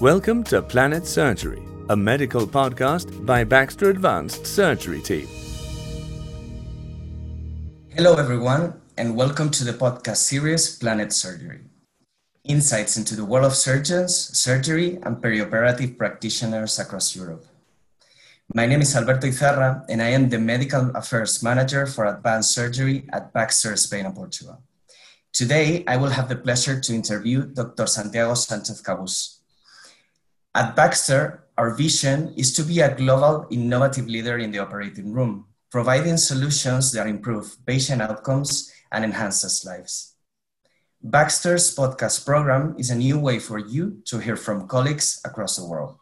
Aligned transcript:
Welcome 0.00 0.44
to 0.44 0.62
Planet 0.62 1.06
Surgery, 1.06 1.62
a 1.90 1.94
medical 1.94 2.46
podcast 2.46 3.26
by 3.26 3.44
Baxter 3.44 3.90
Advanced 3.90 4.46
Surgery 4.46 5.02
Team. 5.02 5.28
Hello, 7.90 8.14
everyone, 8.14 8.80
and 8.96 9.14
welcome 9.14 9.50
to 9.50 9.62
the 9.62 9.74
podcast 9.74 10.16
series 10.16 10.78
Planet 10.78 11.12
Surgery 11.12 11.60
Insights 12.44 12.96
into 12.96 13.14
the 13.14 13.26
world 13.26 13.44
of 13.44 13.54
surgeons, 13.54 14.16
surgery, 14.16 14.96
and 15.02 15.18
perioperative 15.18 15.98
practitioners 15.98 16.78
across 16.78 17.14
Europe. 17.14 17.44
My 18.54 18.64
name 18.64 18.80
is 18.80 18.96
Alberto 18.96 19.26
Izarra, 19.26 19.84
and 19.90 20.00
I 20.00 20.16
am 20.16 20.30
the 20.30 20.38
Medical 20.38 20.96
Affairs 20.96 21.42
Manager 21.42 21.84
for 21.86 22.06
Advanced 22.06 22.54
Surgery 22.54 23.04
at 23.12 23.34
Baxter 23.34 23.76
Spain 23.76 24.06
and 24.06 24.14
Portugal. 24.14 24.62
Today, 25.30 25.84
I 25.86 25.98
will 25.98 26.16
have 26.16 26.30
the 26.30 26.36
pleasure 26.36 26.80
to 26.80 26.94
interview 26.94 27.44
Dr. 27.44 27.86
Santiago 27.86 28.32
Sanchez 28.32 28.80
Cabus, 28.80 29.39
at 30.54 30.74
Baxter, 30.74 31.46
our 31.56 31.74
vision 31.74 32.34
is 32.36 32.52
to 32.54 32.62
be 32.64 32.80
a 32.80 32.94
global 32.94 33.46
innovative 33.50 34.08
leader 34.08 34.38
in 34.38 34.50
the 34.50 34.58
operating 34.58 35.12
room, 35.12 35.46
providing 35.70 36.16
solutions 36.16 36.90
that 36.92 37.06
improve 37.06 37.54
patient 37.66 38.02
outcomes 38.02 38.72
and 38.90 39.04
enhances 39.04 39.64
lives. 39.64 40.16
Baxter's 41.02 41.74
podcast 41.74 42.26
program 42.26 42.74
is 42.78 42.90
a 42.90 42.96
new 42.96 43.18
way 43.18 43.38
for 43.38 43.58
you 43.58 44.02
to 44.06 44.18
hear 44.18 44.36
from 44.36 44.66
colleagues 44.66 45.20
across 45.24 45.56
the 45.56 45.64
world. 45.64 45.96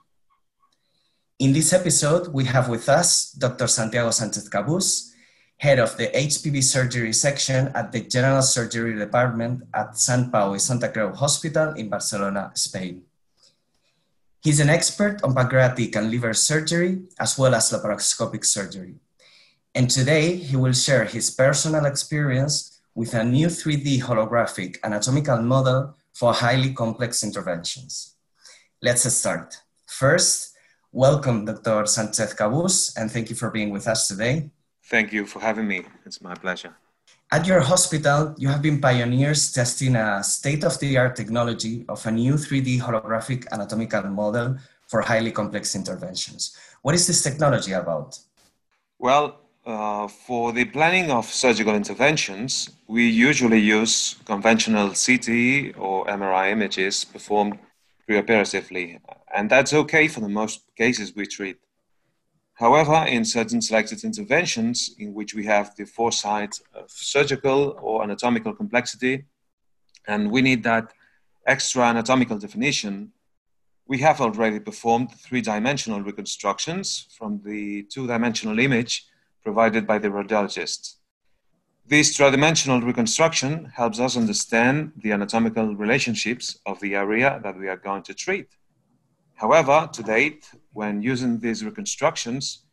In 1.39 1.53
this 1.53 1.73
episode, 1.73 2.29
we 2.33 2.45
have 2.47 2.69
with 2.69 2.89
us 2.89 3.31
Dr. 3.33 3.69
Santiago 3.69 4.11
Sanchez 4.11 4.49
Cabus, 4.49 5.13
head 5.59 5.79
of 5.79 5.97
the 5.97 6.09
HPB 6.09 6.63
surgery 6.63 7.13
section 7.13 7.69
at 7.75 7.93
the 7.93 8.01
General 8.01 8.43
Surgery 8.43 8.97
Department 8.99 9.63
at 9.75 9.99
Sant 9.99 10.33
Pau 10.33 10.55
i 10.55 10.57
Santa 10.57 10.89
Creu 10.89 11.15
Hospital 11.15 11.75
in 11.75 11.91
Barcelona, 11.91 12.51
Spain. 12.55 13.08
He's 14.41 14.61
an 14.61 14.71
expert 14.71 15.23
on 15.25 15.35
pancreatic 15.35 15.97
and 15.97 16.11
liver 16.11 16.33
surgery, 16.33 17.03
as 17.19 17.37
well 17.37 17.55
as 17.55 17.73
laparoscopic 17.73 18.45
surgery. 18.45 18.95
And 19.75 19.91
today, 19.91 20.37
he 20.37 20.57
will 20.57 20.73
share 20.73 21.05
his 21.05 21.31
personal 21.31 21.85
experience 21.87 22.81
with 22.95 23.15
a 23.15 23.25
new 23.25 23.49
3D 23.49 24.03
holographic 24.03 24.77
anatomical 24.85 25.43
model 25.43 25.97
for 26.13 26.33
highly 26.33 26.73
complex 26.73 27.23
interventions. 27.23 28.15
Let's 28.81 29.13
start. 29.13 29.57
First, 29.87 30.55
welcome, 30.93 31.45
Dr. 31.45 31.87
Sanchez 31.87 32.33
Cabus, 32.35 32.97
and 32.97 33.11
thank 33.11 33.31
you 33.31 33.37
for 33.37 33.51
being 33.51 33.71
with 33.71 33.89
us 33.89 34.09
today. 34.09 34.51
Thank 34.85 35.13
you 35.13 35.27
for 35.27 35.41
having 35.41 35.67
me. 35.67 35.83
It's 36.07 36.21
my 36.21 36.35
pleasure. 36.35 36.75
At 37.31 37.47
your 37.47 37.61
hospital, 37.61 38.35
you 38.39 38.49
have 38.49 38.63
been 38.63 38.81
pioneers 38.81 39.53
testing 39.53 39.97
a 39.97 40.25
state-of-the-art 40.25 41.15
technology 41.15 41.85
of 41.87 42.07
a 42.07 42.11
new 42.11 42.35
3D 42.35 42.81
holographic 42.81 43.47
anatomical 43.53 44.05
model 44.05 44.57
for 44.87 45.03
highly 45.03 45.31
complex 45.31 45.75
interventions. 45.75 46.57
What 46.81 46.95
is 46.95 47.07
this 47.07 47.23
technology 47.23 47.73
about? 47.73 48.19
Well, 48.99 49.41
uh, 49.67 50.09
for 50.09 50.53
the 50.53 50.65
planning 50.65 51.11
of 51.11 51.27
surgical 51.27 51.75
interventions, 51.75 52.71
we 52.87 53.07
usually 53.07 53.61
use 53.61 54.17
conventional 54.25 54.95
CT 54.95 55.77
or 55.77 56.07
MRI 56.07 56.51
images 56.51 57.05
performed 57.05 57.59
preoperatively, 58.09 59.01
and 59.35 59.51
that's 59.51 59.75
okay 59.75 60.09
for 60.09 60.21
the 60.21 60.31
most 60.31 60.63
cases 60.79 61.15
we 61.15 61.27
treat. 61.27 61.59
However, 62.55 63.05
in 63.07 63.25
certain 63.25 63.61
selected 63.61 64.03
interventions 64.03 64.95
in 64.99 65.13
which 65.15 65.35
we 65.35 65.45
have 65.45 65.77
the 65.77 65.85
foresight 65.85 66.59
of 66.75 66.78
surgical 66.89 67.79
or 67.81 68.03
anatomical 68.03 68.55
complexity, 68.55 69.25
and 70.07 70.31
we 70.31 70.43
need 70.43 70.63
that 70.65 70.93
extra 71.47 71.85
anatomical 71.85 72.39
definition, 72.39 73.13
we 73.87 73.99
have 73.99 74.21
already 74.21 74.61
performed 74.61 75.13
three 75.13 75.41
dimensional 75.41 76.03
reconstructions 76.03 77.07
from 77.17 77.41
the 77.45 77.85
two 77.85 78.07
dimensional 78.07 78.59
image 78.59 79.07
provided 79.43 79.87
by 79.87 79.99
the 79.99 80.09
radiologist. 80.09 80.97
This 81.87 82.15
tridimensional 82.15 82.85
reconstruction 82.85 83.65
helps 83.75 83.99
us 83.99 84.15
understand 84.15 84.93
the 84.99 85.13
anatomical 85.13 85.75
relationships 85.75 86.59
of 86.67 86.79
the 86.81 86.95
area 86.95 87.41
that 87.43 87.59
we 87.59 87.67
are 87.69 87.79
going 87.79 88.03
to 88.03 88.13
treat. 88.13 88.49
However, 89.37 89.89
to 89.95 90.03
date, 90.03 90.51
when 90.73 91.01
using 91.01 91.41
these 91.41 91.65
reconstructions, 91.65 92.65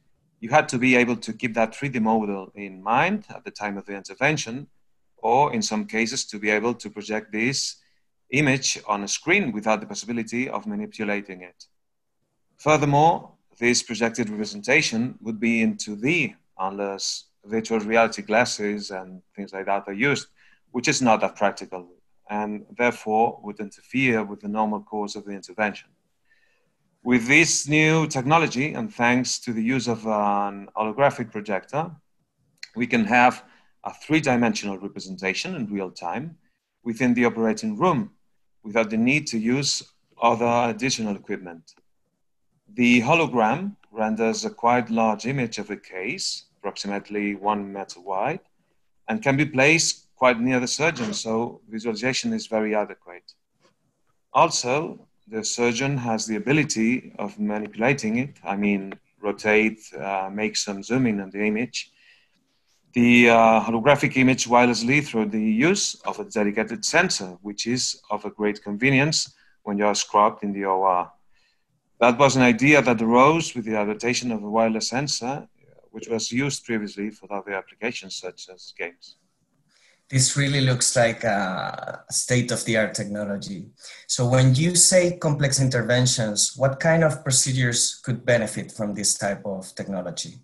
you 0.45 0.51
had 0.51 0.69
to 0.69 0.77
be 0.77 0.95
able 0.95 1.15
to 1.15 1.33
keep 1.33 1.55
that 1.55 1.71
3D 1.73 1.99
model 1.99 2.51
in 2.53 2.73
mind 2.83 3.25
at 3.35 3.43
the 3.43 3.49
time 3.49 3.79
of 3.79 3.85
the 3.87 3.95
intervention, 3.95 4.67
or 5.17 5.51
in 5.55 5.61
some 5.63 5.85
cases, 5.87 6.23
to 6.23 6.37
be 6.37 6.51
able 6.51 6.75
to 6.75 6.87
project 6.87 7.31
this 7.31 7.77
image 8.29 8.69
on 8.87 9.01
a 9.01 9.07
screen 9.07 9.51
without 9.51 9.79
the 9.81 9.87
possibility 9.87 10.47
of 10.47 10.67
manipulating 10.67 11.41
it. 11.41 11.65
Furthermore, 12.57 13.31
this 13.57 13.81
projected 13.81 14.29
representation 14.29 15.17
would 15.19 15.39
be 15.39 15.63
in 15.63 15.77
2D 15.77 16.35
unless 16.59 17.23
virtual 17.43 17.79
reality 17.79 18.21
glasses 18.21 18.91
and 18.91 19.23
things 19.35 19.51
like 19.51 19.65
that 19.65 19.87
are 19.87 19.99
used, 20.09 20.27
which 20.75 20.87
is 20.87 21.01
not 21.01 21.21
that 21.21 21.35
practical 21.35 21.87
and 22.29 22.67
therefore 22.77 23.39
would 23.43 23.59
interfere 23.59 24.23
with 24.23 24.41
the 24.41 24.47
normal 24.59 24.81
course 24.81 25.15
of 25.15 25.25
the 25.25 25.31
intervention. 25.31 25.89
With 27.05 27.27
this 27.27 27.67
new 27.67 28.07
technology, 28.07 28.73
and 28.73 28.91
thanks 28.91 29.37
to 29.41 29.53
the 29.53 29.61
use 29.61 29.87
of 29.87 30.07
an 30.07 30.69
holographic 30.75 31.31
projector, 31.31 31.91
we 32.75 32.87
can 32.87 33.05
have 33.05 33.43
a 33.83 33.93
three 33.93 34.19
dimensional 34.19 34.79
representation 34.79 35.53
in 35.53 35.71
real 35.71 35.91
time 35.91 36.35
within 36.83 37.13
the 37.13 37.25
operating 37.25 37.77
room 37.77 38.09
without 38.63 38.89
the 38.89 38.97
need 38.97 39.27
to 39.27 39.37
use 39.37 39.83
other 40.19 40.71
additional 40.71 41.15
equipment. 41.15 41.75
The 42.73 43.01
hologram 43.01 43.75
renders 43.91 44.43
a 44.43 44.49
quite 44.49 44.89
large 44.89 45.27
image 45.27 45.59
of 45.59 45.67
the 45.67 45.77
case, 45.77 46.45
approximately 46.57 47.35
one 47.35 47.71
meter 47.71 48.01
wide, 48.01 48.39
and 49.07 49.21
can 49.21 49.37
be 49.37 49.45
placed 49.45 50.07
quite 50.15 50.39
near 50.39 50.59
the 50.59 50.67
surgeon, 50.67 51.13
so 51.13 51.61
visualization 51.69 52.33
is 52.33 52.47
very 52.47 52.73
adequate. 52.73 53.31
Also, 54.33 55.04
the 55.27 55.43
surgeon 55.43 55.97
has 55.97 56.25
the 56.25 56.35
ability 56.35 57.13
of 57.17 57.39
manipulating 57.39 58.17
it. 58.17 58.35
I 58.43 58.55
mean, 58.55 58.93
rotate, 59.21 59.79
uh, 59.93 60.29
make 60.31 60.55
some 60.55 60.83
zooming 60.83 61.19
on 61.19 61.31
the 61.31 61.43
image. 61.45 61.91
The 62.93 63.29
uh, 63.29 63.61
holographic 63.61 64.15
image 64.17 64.45
wirelessly 64.47 65.05
through 65.05 65.27
the 65.29 65.41
use 65.41 65.95
of 66.05 66.19
a 66.19 66.25
dedicated 66.25 66.85
sensor, 66.85 67.37
which 67.41 67.67
is 67.67 68.01
of 68.09 68.23
a 68.23 68.29
great 68.29 68.63
convenience 68.63 69.33
when 69.63 69.77
you 69.77 69.85
are 69.85 69.95
scrubbed 69.95 70.43
in 70.43 70.53
the 70.53 70.65
OR. 70.65 71.11
That 71.99 72.17
was 72.17 72.35
an 72.35 72.43
idea 72.43 72.81
that 72.81 73.01
arose 73.01 73.55
with 73.55 73.65
the 73.65 73.77
adaptation 73.77 74.31
of 74.31 74.43
a 74.43 74.49
wireless 74.49 74.89
sensor, 74.89 75.47
which 75.91 76.07
was 76.07 76.31
used 76.31 76.65
previously 76.65 77.09
for 77.09 77.31
other 77.33 77.53
applications 77.53 78.15
such 78.15 78.47
as 78.53 78.73
games 78.77 79.15
this 80.09 80.37
really 80.37 80.61
looks 80.61 80.95
like 80.95 81.23
a 81.23 82.03
state 82.11 82.51
of 82.51 82.63
the 82.65 82.77
art 82.77 82.93
technology. 82.93 83.67
So, 84.07 84.27
when 84.27 84.53
you 84.53 84.75
say 84.75 85.17
complex 85.17 85.59
interventions, 85.59 86.53
what 86.55 86.79
kind 86.79 87.03
of 87.03 87.23
procedures 87.23 87.99
could 88.03 88.25
benefit 88.25 88.71
from 88.71 88.93
this 88.93 89.17
type 89.17 89.41
of 89.45 89.73
technology? 89.75 90.35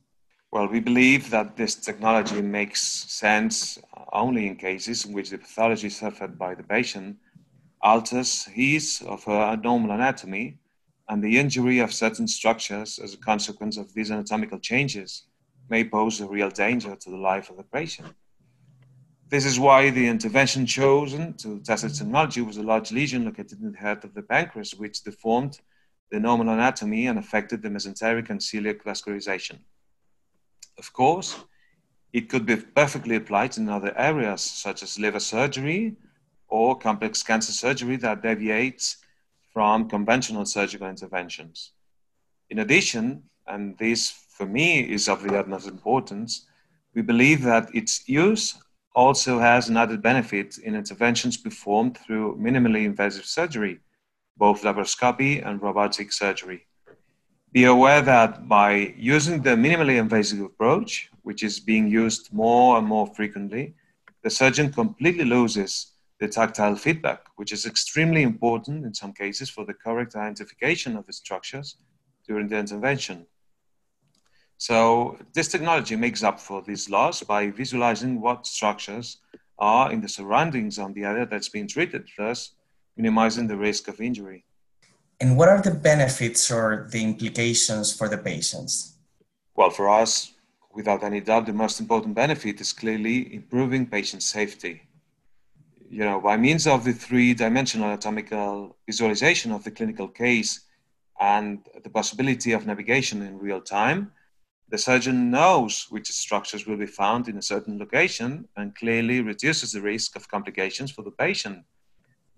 Well, 0.52 0.68
we 0.68 0.80
believe 0.80 1.30
that 1.30 1.56
this 1.56 1.76
technology 1.76 2.42
makes 2.42 2.82
sense 2.82 3.78
uh, 3.96 4.04
only 4.12 4.48
in 4.48 4.56
cases 4.58 5.06
in 5.06 5.14
which 5.14 5.30
the 5.30 5.38
pathology 5.38 5.90
suffered 5.90 6.38
by 6.38 6.56
the 6.56 6.64
patient 6.64 7.18
alters 7.84 8.46
his 8.46 9.02
or 9.08 9.18
her 9.18 9.58
normal 9.58 9.92
anatomy 9.92 10.58
and 11.10 11.24
the 11.24 11.40
injury 11.40 11.80
of 11.80 11.94
certain 11.94 12.28
structures 12.28 13.00
as 13.00 13.14
a 13.14 13.18
consequence 13.18 13.78
of 13.78 13.94
these 13.94 14.12
anatomical 14.12 14.60
changes 14.60 15.26
may 15.70 15.84
pose 15.84 16.20
a 16.20 16.28
real 16.28 16.50
danger 16.50 16.96
to 16.96 17.10
the 17.10 17.18
life 17.18 17.50
of 17.50 17.58
the 17.58 17.64
patient. 17.64 18.14
This 19.32 19.46
is 19.46 19.58
why 19.58 19.90
the 19.92 20.10
intervention 20.10 20.66
chosen 20.66 21.36
to 21.36 21.62
test 21.62 21.86
its 21.86 22.00
technology 22.00 22.42
was 22.42 22.58
a 22.58 22.64
large 22.64 22.92
lesion 22.92 23.24
located 23.24 23.62
in 23.62 23.72
the 23.72 23.78
head 23.78 24.04
of 24.04 24.14
the 24.14 24.22
pancreas, 24.22 24.76
which 24.76 25.04
deformed 25.04 25.62
the 26.10 26.20
normal 26.20 26.50
anatomy 26.50 27.08
and 27.08 27.18
affected 27.18 27.62
the 27.62 27.70
mesenteric 27.70 28.30
and 28.30 28.42
celiac 28.42 28.84
vascularization. 28.84 29.60
Of 30.78 30.92
course, 30.92 31.46
it 32.12 32.28
could 32.28 32.46
be 32.46 32.58
perfectly 32.58 33.16
applied 33.16 33.58
in 33.58 33.70
other 33.70 33.98
areas, 33.98 34.42
such 34.42 34.84
as 34.84 35.00
liver 35.00 35.22
surgery 35.22 35.96
or 36.50 36.78
complex 36.78 37.24
cancer 37.24 37.54
surgery 37.54 37.96
that 37.96 38.22
deviates 38.22 38.98
from 39.54 39.88
conventional 39.88 40.44
surgical 40.44 40.90
interventions. 40.90 41.72
In 42.50 42.60
addition, 42.60 43.24
and 43.48 43.78
this 43.78 44.10
for 44.10 44.46
me 44.46 44.82
is 44.82 45.08
of 45.08 45.24
the 45.24 45.40
utmost 45.40 45.70
importance, 45.70 46.48
we 46.94 47.02
believe 47.02 47.44
that 47.44 47.74
its 47.74 48.10
use 48.10 48.62
also 48.94 49.40
has 49.40 49.70
an 49.70 49.78
added 49.78 50.02
benefit 50.02 50.58
in 50.58 50.76
interventions 50.76 51.38
performed 51.38 51.98
through 51.98 52.38
minimally 52.38 52.86
invasive 52.86 53.26
surgery, 53.26 53.80
both 54.38 54.64
laparoscopy 54.64 55.46
and 55.46 55.62
robotic 55.62 56.12
surgery. 56.12 56.68
Be 57.52 57.66
aware 57.66 58.02
that 58.02 58.48
by 58.48 58.94
using 58.98 59.42
the 59.42 59.52
minimally 59.52 59.98
invasive 59.98 60.42
approach, 60.42 61.10
which 61.24 61.44
is 61.44 61.60
being 61.60 61.88
used 61.88 62.34
more 62.34 62.78
and 62.78 62.88
more 62.88 63.08
frequently, 63.08 63.76
the 64.24 64.30
surgeon 64.30 64.72
completely 64.72 65.26
loses 65.26 65.94
the 66.20 66.28
tactile 66.28 66.76
feedback, 66.76 67.26
which 67.36 67.52
is 67.52 67.66
extremely 67.66 68.22
important 68.22 68.86
in 68.86 68.94
some 68.94 69.12
cases 69.12 69.50
for 69.50 69.66
the 69.66 69.74
correct 69.74 70.16
identification 70.16 70.96
of 70.96 71.06
the 71.08 71.14
structures 71.14 71.78
during 72.28 72.48
the 72.48 72.58
intervention. 72.58 73.26
So 74.62 75.18
this 75.34 75.48
technology 75.48 75.96
makes 75.96 76.22
up 76.22 76.40
for 76.40 76.62
these 76.62 76.88
loss 76.88 77.24
by 77.24 77.50
visualizing 77.50 78.22
what 78.22 78.46
structures 78.46 79.18
are 79.58 79.92
in 79.92 80.02
the 80.02 80.08
surroundings 80.08 80.78
on 80.78 80.94
the 80.94 81.04
area 81.04 81.26
that's 81.26 81.50
being 81.50 81.68
treated, 81.68 82.08
thus 82.16 82.54
minimizing 82.96 83.48
the 83.48 83.58
risk 83.58 83.88
of 83.88 84.00
injury. 84.00 84.46
And 85.20 85.36
what 85.36 85.50
are 85.50 85.60
the 85.64 85.74
benefits 85.74 86.52
or 86.52 86.88
the 86.92 87.04
implications 87.04 87.92
for 87.92 88.08
the 88.08 88.20
patients? 88.20 89.00
Well, 89.56 89.72
for 89.72 89.90
us, 89.90 90.34
without 90.72 91.04
any 91.04 91.22
doubt, 91.22 91.48
the 91.48 91.54
most 91.54 91.80
important 91.80 92.14
benefit 92.14 92.62
is 92.62 92.72
clearly 92.72 93.34
improving 93.34 93.88
patient 93.88 94.22
safety. 94.22 94.84
You 95.90 96.06
know, 96.06 96.22
by 96.22 96.38
means 96.38 96.68
of 96.68 96.84
the 96.84 96.94
three-dimensional 96.94 97.88
anatomical 97.88 98.78
visualization 98.86 99.52
of 99.54 99.64
the 99.64 99.72
clinical 99.72 100.08
case 100.08 100.62
and 101.20 101.66
the 101.84 101.90
possibility 101.90 102.52
of 102.52 102.68
navigation 102.68 103.24
in 103.24 103.40
real 103.40 103.60
time, 103.60 104.12
the 104.72 104.78
surgeon 104.78 105.30
knows 105.30 105.88
which 105.90 106.10
structures 106.10 106.66
will 106.66 106.78
be 106.78 106.86
found 106.86 107.28
in 107.28 107.38
a 107.38 107.42
certain 107.42 107.78
location 107.78 108.48
and 108.56 108.74
clearly 108.74 109.22
reduces 109.22 109.74
the 109.74 109.82
risk 109.82 110.16
of 110.16 110.30
complications 110.30 110.90
for 110.90 111.02
the 111.02 111.12
patient, 111.12 111.66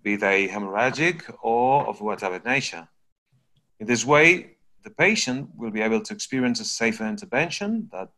be 0.02 0.16
they 0.16 0.48
hemorrhagic 0.48 1.32
or 1.42 1.86
of 1.86 2.00
whatever 2.00 2.40
nature. 2.44 2.88
In 3.78 3.86
this 3.86 4.04
way, 4.04 4.56
the 4.82 4.90
patient 4.90 5.48
will 5.56 5.70
be 5.70 5.80
able 5.80 6.00
to 6.00 6.12
experience 6.12 6.58
a 6.58 6.64
safer 6.64 7.06
intervention 7.06 7.88
that 7.92 8.08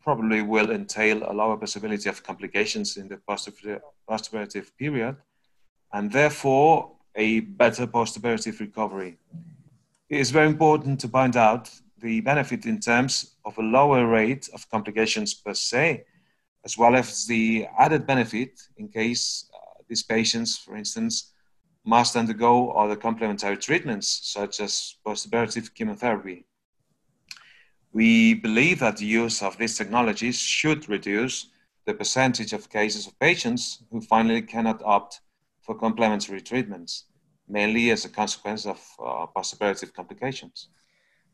probably 0.00 0.42
will 0.42 0.70
entail 0.70 1.28
a 1.28 1.32
lower 1.32 1.56
possibility 1.56 2.08
of 2.08 2.22
complications 2.22 2.96
in 2.96 3.08
the 3.08 3.18
postoperative 4.08 4.68
period 4.78 5.16
and 5.92 6.12
therefore 6.12 6.92
a 7.16 7.40
better 7.40 7.86
postoperative 7.88 8.60
recovery. 8.60 9.18
It 10.08 10.20
is 10.20 10.30
very 10.30 10.46
important 10.46 11.00
to 11.00 11.08
point 11.08 11.34
out 11.34 11.68
the 12.00 12.20
benefit 12.20 12.66
in 12.66 12.80
terms 12.80 13.36
of 13.44 13.56
a 13.58 13.62
lower 13.62 14.06
rate 14.06 14.48
of 14.54 14.68
complications 14.70 15.34
per 15.34 15.54
se, 15.54 16.04
as 16.64 16.76
well 16.76 16.94
as 16.94 17.26
the 17.26 17.66
added 17.78 18.06
benefit 18.06 18.60
in 18.76 18.88
case 18.88 19.50
uh, 19.54 19.82
these 19.88 20.02
patients, 20.02 20.58
for 20.58 20.76
instance, 20.76 21.32
must 21.84 22.16
undergo 22.16 22.70
other 22.72 22.96
complementary 22.96 23.56
treatments 23.56 24.20
such 24.24 24.60
as 24.60 24.96
postoperative 25.06 25.74
chemotherapy. 25.74 26.44
We 27.92 28.34
believe 28.34 28.80
that 28.80 28.98
the 28.98 29.06
use 29.06 29.42
of 29.42 29.56
these 29.58 29.76
technologies 29.76 30.38
should 30.38 30.88
reduce 30.88 31.48
the 31.86 31.94
percentage 31.94 32.52
of 32.52 32.70
cases 32.70 33.06
of 33.06 33.18
patients 33.18 33.82
who 33.90 34.00
finally 34.00 34.42
cannot 34.42 34.82
opt 34.84 35.20
for 35.62 35.74
complementary 35.74 36.40
treatments, 36.40 37.06
mainly 37.48 37.90
as 37.90 38.04
a 38.04 38.08
consequence 38.08 38.66
of 38.66 38.78
uh, 38.98 39.26
postoperative 39.34 39.92
complications. 39.92 40.68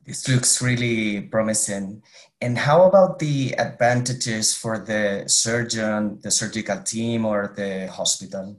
This 0.06 0.28
looks 0.28 0.62
really 0.62 1.20
promising. 1.20 2.02
And 2.40 2.56
how 2.56 2.84
about 2.84 3.18
the 3.18 3.54
advantages 3.58 4.54
for 4.54 4.78
the 4.78 5.24
surgeon, 5.26 6.20
the 6.22 6.30
surgical 6.30 6.80
team, 6.80 7.24
or 7.24 7.52
the 7.56 7.88
hospital? 7.90 8.56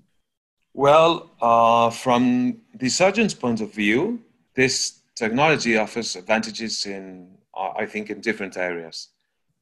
Well, 0.74 1.32
uh, 1.42 1.90
from 1.90 2.58
the 2.76 2.90
surgeon's 2.90 3.34
point 3.34 3.62
of 3.62 3.74
view, 3.74 4.20
this 4.56 5.04
technology 5.16 5.78
offers 5.78 6.18
advantages 6.18 6.86
in, 6.86 7.38
uh, 7.56 7.72
I 7.78 7.86
think, 7.86 8.10
in 8.10 8.20
different 8.20 8.58
areas. 8.58 9.10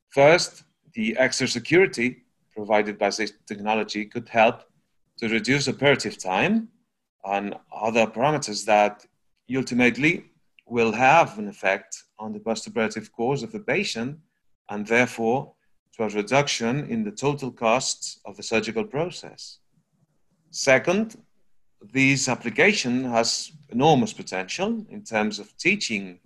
First, 0.09 0.63
the 0.93 1.15
extra 1.17 1.47
security 1.47 2.23
provided 2.55 2.97
by 2.97 3.11
this 3.11 3.33
technology 3.45 4.05
could 4.05 4.27
help 4.29 4.63
to 5.19 5.29
reduce 5.29 5.67
operative 5.67 6.17
time 6.17 6.69
and 7.23 7.55
other 7.71 8.07
parameters 8.07 8.65
that 8.65 9.05
ultimately 9.55 10.25
will 10.65 10.91
have 10.91 11.37
an 11.37 11.47
effect 11.47 12.03
on 12.19 12.33
the 12.33 12.39
postoperative 12.39 13.11
course 13.11 13.43
of 13.43 13.51
the 13.51 13.59
patient 13.59 14.17
and 14.69 14.87
therefore 14.87 15.53
to 15.95 16.03
a 16.03 16.09
reduction 16.09 16.89
in 16.89 17.03
the 17.03 17.11
total 17.11 17.51
costs 17.51 18.19
of 18.25 18.35
the 18.35 18.43
surgical 18.43 18.83
process. 18.83 19.59
Second, 20.49 21.15
this 21.93 22.27
application 22.27 23.03
has 23.05 23.51
enormous 23.69 24.13
potential 24.13 24.85
in 24.89 25.03
terms 25.03 25.39
of 25.39 25.55
teaching 25.57 26.19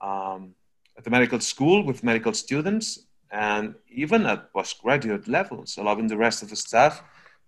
um, 0.00 0.54
at 0.96 1.04
the 1.04 1.10
medical 1.10 1.40
school 1.40 1.82
with 1.84 2.04
medical 2.04 2.34
students 2.34 3.06
and 3.32 3.74
even 3.88 4.26
at 4.26 4.52
postgraduate 4.52 5.28
levels, 5.28 5.76
allowing 5.78 6.08
the 6.08 6.16
rest 6.16 6.42
of 6.42 6.50
the 6.50 6.56
staff 6.56 7.02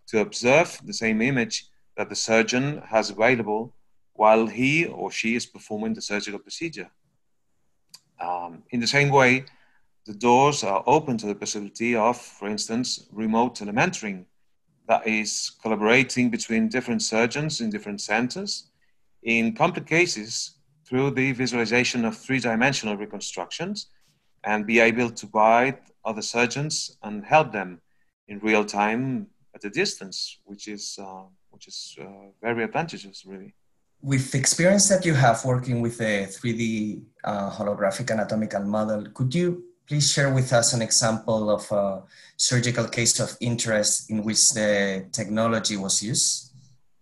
to 0.07 0.21
observe 0.21 0.81
the 0.85 0.93
same 0.93 1.21
image 1.21 1.67
that 1.97 2.09
the 2.09 2.15
surgeon 2.15 2.83
has 2.87 3.11
available 3.11 3.75
while 4.15 4.47
he 4.47 4.87
or 4.87 5.11
she 5.11 5.35
is 5.35 5.47
performing 5.47 5.95
the 5.95 6.03
surgical 6.03 6.39
procedure. 6.39 6.91
Um, 8.21 8.63
in 8.71 8.81
the 8.81 8.87
same 8.87 9.11
way, 9.11 9.45
the 10.07 10.15
doors 10.15 10.65
are 10.65 10.83
open 10.87 11.17
to 11.19 11.27
the 11.27 11.35
possibility 11.35 11.95
of, 11.95 12.17
for 12.17 12.49
instance, 12.49 13.07
remote 13.13 13.57
telementoring, 13.57 14.25
that 14.89 15.07
is, 15.07 15.53
collaborating 15.63 16.29
between 16.29 16.69
different 16.69 17.03
surgeons 17.03 17.61
in 17.61 17.71
different 17.71 18.01
centers 18.01 18.71
in 19.23 19.55
complex 19.55 19.89
cases 19.89 20.57
through 20.85 21.13
the 21.13 21.33
visualization 21.33 22.05
of 22.05 22.17
three 22.17 22.41
dimensional 22.41 22.97
reconstructions 22.97 23.87
and 24.45 24.67
be 24.67 24.81
able 24.81 25.11
to 25.11 25.27
guide 25.27 25.79
other 26.05 26.23
surgeons 26.23 26.99
and 27.05 27.25
help 27.25 27.53
them 27.53 27.81
in 28.27 28.41
real 28.41 28.65
time 28.65 29.29
at 29.55 29.65
a 29.65 29.71
distance, 29.71 30.39
which 30.45 30.67
is, 30.67 30.99
uh, 31.01 31.23
which 31.51 31.69
is 31.69 31.97
uh, 32.01 32.05
very 32.41 32.65
advantageous, 32.65 33.25
really 33.25 33.55
with 34.03 34.33
the 34.33 34.39
experience 34.39 34.89
that 34.89 35.07
you 35.07 35.15
have 35.15 35.45
working 35.45 35.81
with 35.81 36.01
a 36.01 36.27
3D 36.27 37.03
uh, 37.25 37.51
holographic 37.51 38.11
anatomical 38.11 38.65
model, 38.65 39.07
could 39.15 39.33
you 39.35 39.63
please 39.87 40.11
share 40.11 40.33
with 40.33 40.53
us 40.53 40.73
an 40.73 40.83
example 40.83 41.51
of 41.51 41.71
a 41.71 42.03
surgical 42.37 42.89
case 42.89 43.21
of 43.21 43.37
interest 43.41 44.11
in 44.11 44.25
which 44.25 44.53
the 44.53 45.07
technology 45.13 45.77
was 45.77 46.03
used? 46.03 46.53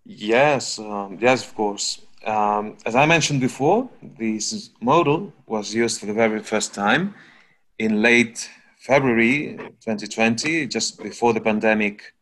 Yes, 0.05 0.77
um, 0.79 1.17
yes, 1.19 1.43
of 1.43 1.55
course. 1.55 2.01
Um, 2.25 2.77
as 2.85 2.95
I 2.95 3.05
mentioned 3.07 3.41
before, 3.41 3.89
this 4.19 4.69
model 4.79 5.33
was 5.47 5.73
used 5.73 5.99
for 5.99 6.05
the 6.05 6.13
very 6.13 6.43
first 6.43 6.73
time 6.73 7.15
in 7.79 8.01
late 8.01 8.47
February 8.79 9.57
2020, 9.57 10.67
just 10.67 11.01
before 11.01 11.33
the 11.33 11.41
pandemic 11.41 12.13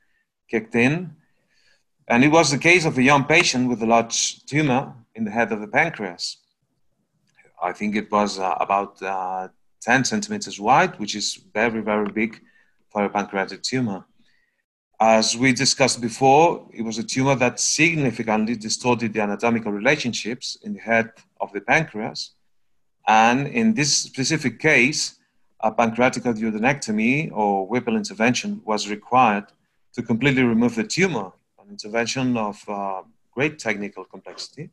kicked 0.49 0.75
in. 0.75 1.15
And 2.09 2.23
it 2.23 2.29
was 2.29 2.49
the 2.49 2.57
case 2.57 2.85
of 2.85 2.97
a 2.97 3.03
young 3.03 3.25
patient 3.25 3.69
with 3.69 3.83
a 3.83 3.85
large 3.85 4.43
tumor 4.45 4.95
in 5.13 5.25
the 5.25 5.31
head 5.31 5.51
of 5.51 5.61
the 5.61 5.67
pancreas. 5.67 6.37
I 7.61 7.71
think 7.71 7.95
it 7.95 8.11
was 8.11 8.39
uh, 8.39 8.55
about 8.59 8.99
uh, 9.03 9.49
10 9.81 10.05
centimeters 10.05 10.59
wide, 10.59 10.97
which 10.99 11.13
is 11.13 11.35
very, 11.53 11.81
very 11.81 12.09
big 12.09 12.41
for 12.89 13.03
a 13.05 13.09
pancreatic 13.09 13.61
tumor. 13.61 14.05
As 14.99 15.37
we 15.37 15.53
discussed 15.53 16.01
before, 16.01 16.67
it 16.73 16.81
was 16.81 16.97
a 16.97 17.03
tumor 17.03 17.35
that 17.35 17.59
significantly 17.59 18.55
distorted 18.55 19.13
the 19.13 19.21
anatomical 19.21 19.71
relationships 19.71 20.57
in 20.63 20.73
the 20.73 20.79
head 20.79 21.11
of 21.39 21.53
the 21.53 21.61
pancreas. 21.61 22.31
And 23.07 23.47
in 23.47 23.75
this 23.75 23.95
specific 23.95 24.59
case, 24.59 25.19
a 25.59 25.71
pancreatic 25.71 26.23
duodenectomy 26.23 27.31
or 27.31 27.67
Whipple 27.67 27.95
intervention 27.95 28.61
was 28.65 28.89
required 28.89 29.45
to 29.93 30.01
completely 30.01 30.43
remove 30.43 30.73
the 30.73 30.83
tumor 30.83 31.33
intervention 31.69 32.37
of 32.37 32.57
uh, 32.67 33.03
great 33.31 33.59
technical 33.59 34.03
complexity, 34.03 34.69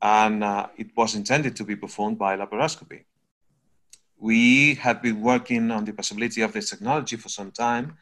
and 0.00 0.44
uh, 0.44 0.68
it 0.76 0.88
was 0.96 1.14
intended 1.14 1.56
to 1.56 1.64
be 1.64 1.76
performed 1.76 2.18
by 2.18 2.36
laparoscopy. 2.36 3.04
We 4.18 4.74
have 4.76 5.02
been 5.02 5.20
working 5.20 5.70
on 5.70 5.84
the 5.84 5.92
possibility 5.92 6.42
of 6.42 6.52
this 6.52 6.70
technology 6.70 7.16
for 7.16 7.28
some 7.28 7.50
time, 7.50 7.96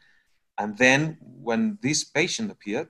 and 0.57 0.77
then 0.77 1.17
when 1.21 1.77
this 1.81 2.03
patient 2.03 2.51
appeared, 2.51 2.89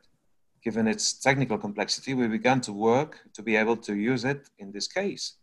given 0.63 0.87
its 0.87 1.13
technical 1.13 1.57
complexity, 1.57 2.13
we 2.13 2.27
began 2.27 2.59
to 2.61 2.73
work 2.73 3.19
to 3.33 3.41
be 3.43 3.55
able 3.55 3.77
to 3.77 3.95
use 3.95 4.25
it 4.25 4.49
in 4.57 4.71
this 4.71 4.87
case. 4.87 5.35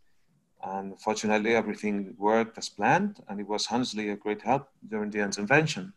And 0.61 0.99
fortunately, 0.99 1.55
everything 1.55 2.15
worked 2.17 2.57
as 2.57 2.69
planned, 2.69 3.19
and 3.27 3.39
it 3.39 3.47
was 3.47 3.67
honestly 3.69 4.09
a 4.09 4.15
great 4.15 4.41
help 4.41 4.69
during 4.87 5.09
the 5.11 5.19
intervention. 5.19 5.93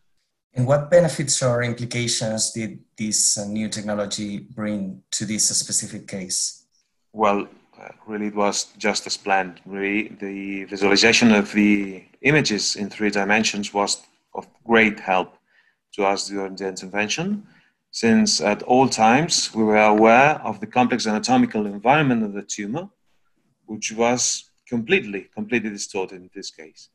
And 0.57 0.67
what 0.67 0.91
benefits 0.91 1.43
or 1.43 1.63
implications 1.63 2.51
did 2.51 2.79
this 2.97 3.37
uh, 3.37 3.45
new 3.45 3.69
technology 3.69 4.39
bring 4.39 5.03
to 5.11 5.27
this 5.27 5.49
specific 5.49 6.09
case? 6.09 6.65
Well, 7.13 7.47
uh, 7.79 7.89
really, 8.07 8.29
it 8.29 8.35
was 8.35 8.73
just 8.79 9.07
as 9.07 9.19
planned. 9.19 9.61
Really, 9.67 10.09
the 10.19 10.65
visualization 10.65 11.33
of 11.33 11.53
the 11.53 12.05
images 12.23 12.75
in 12.75 12.89
three 12.89 13.11
dimensions 13.11 13.75
was 13.75 14.03
of 14.35 14.47
great 14.65 14.99
help 14.99 15.37
to 15.93 16.07
us 16.07 16.29
during 16.29 16.57
the 16.57 16.69
intervention, 16.69 17.47
since 17.91 18.41
at 18.41 18.63
all 18.63 18.89
times 18.89 19.55
we 19.55 19.63
were 19.63 19.77
aware 19.77 20.41
of 20.43 20.61
the 20.61 20.67
complex 20.67 21.07
anatomical 21.07 21.67
environment 21.67 22.23
of 22.23 22.33
the 22.33 22.43
tumor, 22.43 22.89
which 23.67 23.93
was 23.93 24.51
completely, 24.67 25.29
completely 25.35 25.69
distorted 25.69 26.23
in 26.23 26.31
this 26.35 26.51
case. 26.51 26.89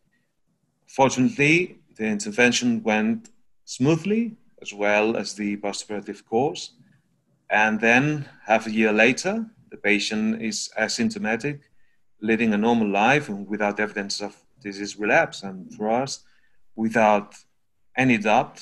Fortunately, 0.88 1.80
the 1.96 2.06
intervention 2.06 2.82
went 2.82 3.30
smoothly, 3.78 4.36
as 4.62 4.74
well 4.74 5.16
as 5.16 5.34
the 5.34 5.56
postoperative 5.58 6.25
course. 6.25 6.74
And 7.50 7.80
then 7.80 8.28
half 8.46 8.68
a 8.68 8.72
year 8.72 8.92
later, 8.92 9.46
the 9.72 9.78
patient 9.78 10.42
is 10.42 10.70
asymptomatic, 10.78 11.60
living 12.22 12.54
a 12.54 12.58
normal 12.58 12.90
life 12.90 13.30
without 13.30 13.80
evidence 13.80 14.22
of 14.22 14.36
disease 14.60 15.00
relapse. 15.00 15.44
And 15.44 15.74
for 15.74 15.90
us, 15.90 16.24
without 16.75 17.34
any 17.98 18.18
doubt, 18.18 18.60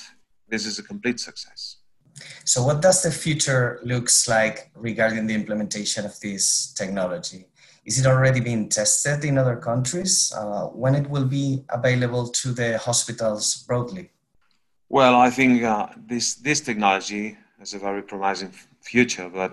this 0.48 0.64
is 0.64 0.78
a 0.78 0.84
complete 0.84 1.18
success. 1.18 1.78
So, 2.44 2.62
what 2.62 2.80
does 2.80 3.02
the 3.02 3.10
future 3.10 3.80
looks 3.82 4.28
like 4.28 4.70
regarding 4.76 5.26
the 5.26 5.34
implementation 5.34 6.04
of 6.04 6.18
this 6.20 6.72
technology? 6.74 7.46
Is 7.84 7.98
it 7.98 8.06
already 8.06 8.40
being 8.40 8.68
tested 8.68 9.24
in 9.24 9.38
other 9.38 9.56
countries? 9.56 10.32
Uh, 10.36 10.66
when 10.82 10.94
it 10.94 11.08
will 11.10 11.24
be 11.24 11.64
available 11.70 12.28
to 12.42 12.52
the 12.52 12.78
hospitals 12.78 13.64
broadly? 13.66 14.10
Well, 14.92 15.14
I 15.14 15.30
think 15.30 15.62
uh, 15.62 15.86
this 16.08 16.34
this 16.34 16.60
technology 16.60 17.38
has 17.60 17.74
a 17.74 17.78
very 17.78 18.02
promising 18.02 18.52
future, 18.80 19.28
but 19.28 19.52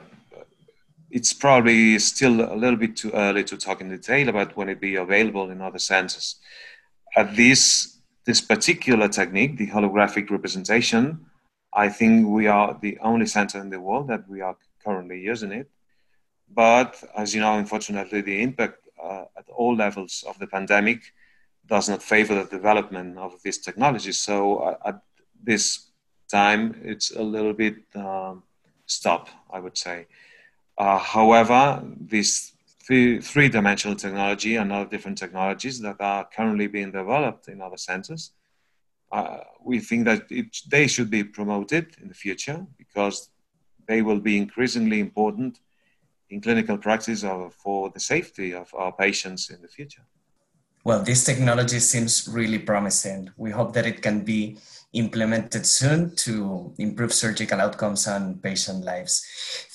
it's 1.12 1.32
probably 1.32 2.00
still 2.00 2.41
a 2.41 2.58
little 2.58 2.75
bit 2.75 2.98
too 2.98 3.12
early 3.12 3.44
to 3.44 3.56
talk 3.56 3.79
in 3.79 3.89
detail 3.89 4.29
about 4.29 4.58
when 4.58 4.67
it 4.67 4.82
be 4.82 4.96
available 4.96 5.51
in 5.51 5.62
other 5.62 5.77
centers. 5.77 6.38
At 7.15 7.36
this 7.36 8.00
this 8.25 8.41
particular 8.41 9.08
technique, 9.10 9.58
the 9.58 9.67
holographic 9.67 10.32
representation, 10.32 11.27
I 11.72 11.89
think 11.89 12.27
we 12.27 12.48
are 12.48 12.75
the 12.82 12.98
only 13.03 13.27
center 13.27 13.60
in 13.62 13.70
the 13.70 13.79
world 13.79 14.08
that 14.08 14.27
we 14.27 14.41
are 14.41 14.58
currently 14.84 15.20
using 15.22 15.51
it. 15.51 15.70
But 16.50 17.03
as 17.15 17.36
you 17.36 17.41
know, 17.41 17.60
unfortunately, 17.60 18.22
the 18.22 18.41
impact 18.41 18.79
uh, 19.00 19.25
at 19.38 19.48
all 19.56 19.75
levels 19.75 20.24
of 20.27 20.39
the 20.39 20.48
pandemic 20.48 21.13
does 21.67 21.89
not 21.89 22.01
favor 22.01 22.34
the 22.34 22.50
development 22.50 23.20
of 23.20 23.39
this 23.44 23.60
technology. 23.60 24.13
So 24.13 24.58
uh, 24.58 24.77
at 24.84 25.01
this 25.48 25.88
time, 26.30 26.63
it's 26.84 27.10
a 27.16 27.24
little 27.36 27.54
bit 27.54 27.77
um, 27.96 28.44
stop, 28.86 29.30
I 29.50 29.60
would 29.60 29.77
say. 29.77 30.08
Uh, 30.77 31.00
however, 31.00 31.82
this 32.16 32.51
three, 32.86 33.50
dimensional 33.50 33.96
technology 33.96 34.58
and 34.58 34.72
other 34.72 34.89
different 34.89 35.18
technologies 35.18 35.80
that 35.80 35.98
are 36.00 36.27
currently 36.36 36.68
being 36.68 36.92
developed 36.92 37.48
in 37.48 37.62
other 37.62 37.77
centers, 37.77 38.32
uh, 39.12 39.39
we 39.63 39.80
think 39.80 40.06
that 40.06 40.24
it, 40.30 40.48
they 40.70 40.86
should 40.88 41.10
be 41.10 41.24
promoted 41.24 41.86
in 42.01 42.08
the 42.10 42.13
future 42.13 42.66
because 42.77 43.30
they 43.88 44.01
will 44.01 44.20
be 44.20 44.38
increasingly 44.38 45.00
important 45.00 45.60
in 46.30 46.42
clinical 46.42 46.77
practice 46.77 47.24
for 47.63 47.89
the 47.89 48.00
safety 48.00 48.54
of 48.54 48.68
our 48.74 48.92
patients 48.92 49.50
in 49.50 49.62
the 49.62 49.68
future. 49.68 50.06
Well, 50.84 51.04
this 51.04 51.24
technology 51.24 51.80
seems 51.80 52.30
really 52.32 52.60
promising. 52.60 53.30
We 53.38 53.51
hope 53.51 53.74
that 53.74 53.86
it 53.86 54.01
can 54.01 54.24
be 54.24 54.58
implemented 54.98 55.66
soon 55.66 56.16
to 56.16 56.74
improve 56.77 57.13
surgical 57.13 57.62
outcomes 57.62 58.08
and 58.08 58.42
patient 58.42 58.84
lives. 58.84 59.25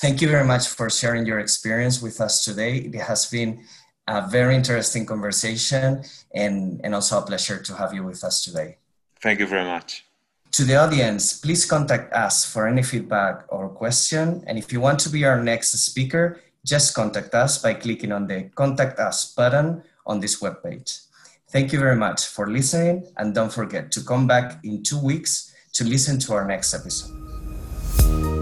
Thank 0.00 0.20
you 0.20 0.28
very 0.28 0.44
much 0.44 0.68
for 0.68 0.90
sharing 0.90 1.26
your 1.26 1.38
experience 1.38 2.02
with 2.02 2.20
us 2.20 2.44
today. 2.44 2.76
It 2.78 2.94
has 2.94 3.26
been 3.26 3.64
a 4.08 4.26
very 4.28 4.54
interesting 4.56 5.06
conversation 5.06 6.02
and, 6.34 6.80
and 6.84 6.94
also 6.94 7.18
a 7.18 7.22
pleasure 7.22 7.62
to 7.62 7.74
have 7.76 7.94
you 7.94 8.02
with 8.04 8.24
us 8.24 8.44
today. 8.44 8.78
Thank 9.20 9.38
you 9.38 9.46
very 9.46 9.64
much. 9.64 10.04
To 10.52 10.64
the 10.64 10.76
audience, 10.76 11.40
please 11.40 11.64
contact 11.64 12.12
us 12.12 12.44
for 12.44 12.66
any 12.66 12.82
feedback 12.82 13.44
or 13.48 13.68
question. 13.70 14.44
And 14.46 14.58
if 14.58 14.72
you 14.72 14.80
want 14.80 14.98
to 15.00 15.08
be 15.08 15.24
our 15.24 15.42
next 15.42 15.72
speaker, 15.72 16.42
just 16.64 16.94
contact 16.94 17.34
us 17.34 17.58
by 17.58 17.74
clicking 17.74 18.12
on 18.12 18.26
the 18.26 18.50
Contact 18.54 18.98
Us 18.98 19.32
button 19.34 19.82
on 20.04 20.20
this 20.20 20.40
webpage. 20.40 21.06
Thank 21.52 21.70
you 21.70 21.78
very 21.78 21.96
much 21.96 22.26
for 22.28 22.46
listening, 22.50 23.06
and 23.18 23.34
don't 23.34 23.52
forget 23.52 23.92
to 23.92 24.00
come 24.02 24.26
back 24.26 24.64
in 24.64 24.82
two 24.82 24.98
weeks 24.98 25.54
to 25.74 25.84
listen 25.84 26.18
to 26.20 26.32
our 26.32 26.46
next 26.46 26.72
episode. 26.72 28.41